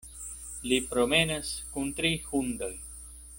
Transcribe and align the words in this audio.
Li 0.71 0.79
promenas 0.93 1.51
kun 1.75 1.93
tri 2.01 2.13
hundoj. 2.31 2.73